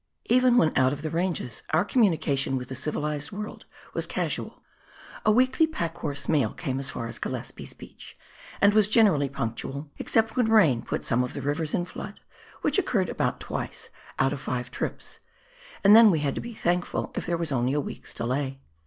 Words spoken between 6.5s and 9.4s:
came as far as Gillespies Beach, and was generally